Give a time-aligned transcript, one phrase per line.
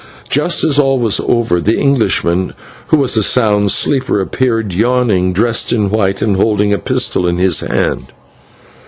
[0.29, 2.55] Just as all was over, the Englishman,
[2.87, 7.37] who was a sound sleeper, appeared yawning, dressed in white, and holding a pistol in
[7.37, 8.11] his hand.